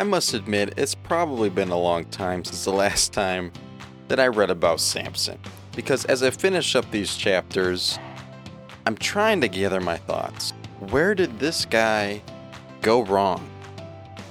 I 0.00 0.02
must 0.02 0.32
admit, 0.32 0.72
it's 0.78 0.94
probably 0.94 1.50
been 1.50 1.68
a 1.68 1.78
long 1.78 2.06
time 2.06 2.42
since 2.42 2.64
the 2.64 2.72
last 2.72 3.12
time 3.12 3.52
that 4.08 4.18
I 4.18 4.28
read 4.28 4.48
about 4.48 4.80
Samson. 4.80 5.38
Because 5.76 6.06
as 6.06 6.22
I 6.22 6.30
finish 6.30 6.74
up 6.74 6.90
these 6.90 7.14
chapters, 7.16 7.98
I'm 8.86 8.96
trying 8.96 9.42
to 9.42 9.48
gather 9.48 9.78
my 9.78 9.98
thoughts. 9.98 10.54
Where 10.88 11.14
did 11.14 11.38
this 11.38 11.66
guy 11.66 12.22
go 12.80 13.02
wrong? 13.02 13.46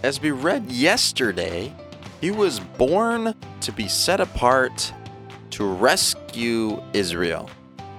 As 0.02 0.20
we 0.20 0.32
read 0.32 0.72
yesterday, 0.72 1.72
he 2.20 2.32
was 2.32 2.60
born 2.60 3.36
to 3.62 3.72
be 3.72 3.88
set 3.88 4.20
apart 4.20 4.92
to 5.52 5.66
rescue 5.66 6.82
Israel. 6.94 7.48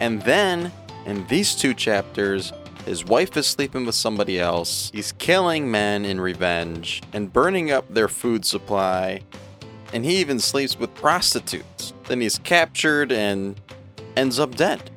And 0.00 0.20
then, 0.22 0.72
in 1.06 1.24
these 1.28 1.54
two 1.54 1.74
chapters, 1.74 2.52
his 2.84 3.04
wife 3.04 3.36
is 3.36 3.46
sleeping 3.46 3.86
with 3.86 3.94
somebody 3.94 4.38
else, 4.38 4.90
he's 4.92 5.12
killing 5.12 5.70
men 5.70 6.04
in 6.04 6.20
revenge, 6.20 7.02
and 7.12 7.32
burning 7.32 7.70
up 7.70 7.92
their 7.92 8.08
food 8.08 8.44
supply, 8.44 9.22
and 9.92 10.04
he 10.04 10.16
even 10.16 10.38
sleeps 10.38 10.78
with 10.78 10.94
prostitutes. 10.94 11.92
Then 12.06 12.20
he's 12.20 12.38
captured 12.38 13.12
and 13.12 13.60
ends 14.16 14.38
up 14.38 14.54
dead. 14.54 14.90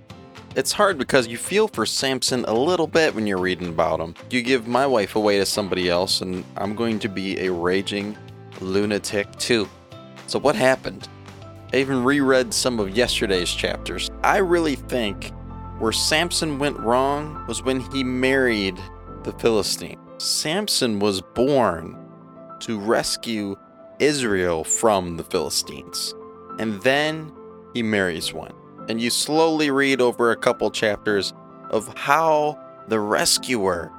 It's 0.56 0.72
hard 0.72 1.00
because 1.00 1.28
you 1.28 1.38
feel 1.38 1.68
for 1.68 1.86
Samson 1.86 2.46
a 2.46 2.54
little 2.54 2.86
bit 2.86 3.16
when 3.16 3.26
you're 3.26 3.40
reading 3.40 3.70
about 3.70 4.00
him. 4.00 4.14
You 4.30 4.44
give 4.44 4.68
my 4.68 4.86
wife 4.86 5.16
away 5.16 5.40
to 5.40 5.46
somebody 5.48 5.90
else, 5.90 6.22
and 6.22 6.46
I'm 6.58 6.76
going 6.76 7.00
to 7.00 7.10
be 7.10 7.40
a 7.40 7.52
raging 7.52 8.16
lunatic 8.62 9.32
too. 9.38 9.68
So, 10.28 10.38
what 10.38 10.56
happened? 10.56 11.08
I 11.74 11.78
even 11.78 12.04
reread 12.04 12.54
some 12.54 12.80
of 12.80 12.96
yesterday's 12.96 13.52
chapters. 13.52 14.12
I 14.24 14.38
really 14.38 14.76
think 14.76 15.32
where 15.80 15.92
Samson 15.92 16.60
went 16.60 16.80
wrong 16.80 17.46
was 17.48 17.64
when 17.64 17.80
he 17.80 18.04
married 18.04 18.80
the 19.24 19.34
Philistine. 19.34 20.00
Samson 20.18 21.00
was 21.00 21.22
born 21.22 21.98
to 22.62 22.80
rescue 22.80 23.56
Israel 24.00 24.64
from 24.64 25.18
the 25.18 25.24
Philistines. 25.24 26.14
And 26.60 26.82
then 26.82 27.32
he 27.74 27.84
marries 27.84 28.34
one. 28.34 28.54
And 28.88 29.02
you 29.02 29.10
slowly 29.10 29.72
read 29.72 30.02
over 30.02 30.32
a 30.32 30.36
couple 30.36 30.70
chapters 30.70 31.34
of 31.70 31.98
how 31.98 32.60
the 32.88 33.00
rescuer, 33.00 33.92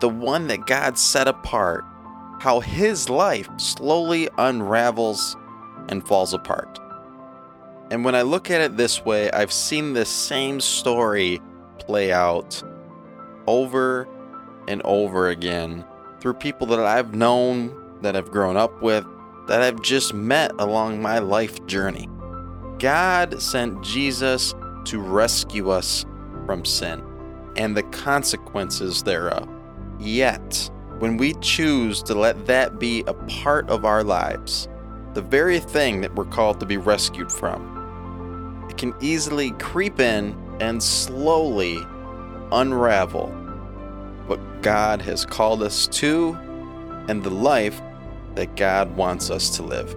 the 0.00 0.08
one 0.08 0.46
that 0.46 0.66
God 0.66 0.96
set 0.98 1.28
apart, 1.28 1.84
how 2.40 2.60
his 2.60 3.08
life 3.10 3.48
slowly 3.56 4.28
unravels 4.38 5.36
and 5.88 6.06
falls 6.06 6.32
apart. 6.32 6.78
And 7.90 8.04
when 8.04 8.14
I 8.14 8.22
look 8.22 8.50
at 8.50 8.60
it 8.60 8.76
this 8.76 9.04
way, 9.04 9.30
I've 9.30 9.52
seen 9.52 9.94
this 9.94 10.10
same 10.10 10.60
story 10.60 11.40
play 11.78 12.12
out 12.12 12.62
over 13.46 14.06
and 14.68 14.82
over 14.84 15.28
again 15.28 15.84
through 16.20 16.34
people 16.34 16.66
that 16.66 16.80
I've 16.80 17.14
known, 17.14 17.98
that 18.02 18.14
I've 18.14 18.30
grown 18.30 18.56
up 18.56 18.82
with, 18.82 19.06
that 19.46 19.62
I've 19.62 19.80
just 19.80 20.12
met 20.12 20.52
along 20.58 21.00
my 21.00 21.18
life 21.18 21.64
journey. 21.66 22.08
God 22.78 23.40
sent 23.40 23.82
Jesus 23.82 24.54
to 24.84 25.00
rescue 25.00 25.70
us 25.70 26.04
from 26.44 26.64
sin 26.64 27.02
and 27.56 27.76
the 27.76 27.82
consequences 27.84 29.02
thereof. 29.02 29.48
Yet, 29.98 30.70
when 30.98 31.16
we 31.16 31.34
choose 31.40 32.02
to 32.02 32.14
let 32.14 32.46
that 32.46 32.78
be 32.78 33.02
a 33.06 33.14
part 33.14 33.68
of 33.70 33.84
our 33.84 34.04
lives, 34.04 34.68
the 35.14 35.22
very 35.22 35.58
thing 35.58 36.02
that 36.02 36.14
we're 36.14 36.24
called 36.26 36.60
to 36.60 36.66
be 36.66 36.76
rescued 36.76 37.32
from, 37.32 37.77
it 38.68 38.76
can 38.76 38.94
easily 39.00 39.52
creep 39.52 40.00
in 40.00 40.36
and 40.60 40.82
slowly 40.82 41.78
unravel 42.52 43.28
what 44.26 44.40
God 44.62 45.00
has 45.02 45.24
called 45.24 45.62
us 45.62 45.86
to 45.88 46.36
and 47.08 47.22
the 47.22 47.30
life 47.30 47.80
that 48.34 48.56
God 48.56 48.94
wants 48.96 49.30
us 49.30 49.56
to 49.56 49.62
live. 49.62 49.96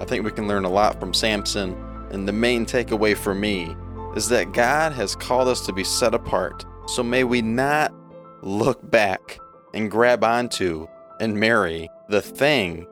I 0.00 0.04
think 0.04 0.24
we 0.24 0.32
can 0.32 0.48
learn 0.48 0.64
a 0.64 0.70
lot 0.70 0.98
from 0.98 1.14
Samson, 1.14 1.76
and 2.10 2.26
the 2.26 2.32
main 2.32 2.66
takeaway 2.66 3.16
for 3.16 3.34
me 3.34 3.74
is 4.16 4.28
that 4.28 4.52
God 4.52 4.92
has 4.92 5.14
called 5.14 5.48
us 5.48 5.64
to 5.66 5.72
be 5.72 5.84
set 5.84 6.14
apart. 6.14 6.64
So 6.86 7.02
may 7.02 7.24
we 7.24 7.40
not 7.40 7.94
look 8.42 8.90
back 8.90 9.38
and 9.72 9.90
grab 9.90 10.24
onto 10.24 10.86
and 11.20 11.38
marry 11.38 11.88
the 12.08 12.20
thing 12.20 12.86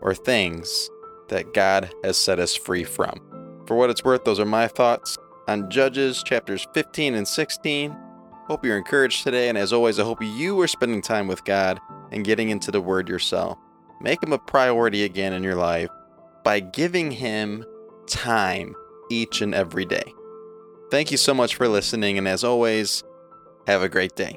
or 0.00 0.14
things 0.14 0.90
that 1.28 1.54
God 1.54 1.90
has 2.04 2.18
set 2.18 2.38
us 2.38 2.54
free 2.54 2.84
from. 2.84 3.31
For 3.66 3.76
what 3.76 3.90
it's 3.90 4.04
worth, 4.04 4.24
those 4.24 4.40
are 4.40 4.44
my 4.44 4.68
thoughts 4.68 5.18
on 5.48 5.70
Judges 5.70 6.22
chapters 6.22 6.66
15 6.74 7.14
and 7.14 7.26
16. 7.26 7.96
Hope 8.46 8.64
you're 8.64 8.76
encouraged 8.76 9.22
today, 9.22 9.48
and 9.48 9.56
as 9.56 9.72
always, 9.72 9.98
I 10.00 10.04
hope 10.04 10.20
you 10.20 10.60
are 10.60 10.68
spending 10.68 11.00
time 11.00 11.28
with 11.28 11.44
God 11.44 11.80
and 12.10 12.24
getting 12.24 12.50
into 12.50 12.70
the 12.70 12.80
Word 12.80 13.08
yourself. 13.08 13.56
Make 14.00 14.22
Him 14.22 14.32
a 14.32 14.38
priority 14.38 15.04
again 15.04 15.32
in 15.32 15.42
your 15.42 15.54
life 15.54 15.88
by 16.44 16.60
giving 16.60 17.12
Him 17.12 17.64
time 18.06 18.74
each 19.10 19.40
and 19.40 19.54
every 19.54 19.84
day. 19.84 20.12
Thank 20.90 21.10
you 21.10 21.16
so 21.16 21.32
much 21.32 21.54
for 21.54 21.68
listening, 21.68 22.18
and 22.18 22.26
as 22.26 22.44
always, 22.44 23.04
have 23.66 23.82
a 23.82 23.88
great 23.88 24.16
day. 24.16 24.36